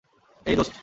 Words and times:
এই, 0.45 0.55
দোস্ত। 0.55 0.75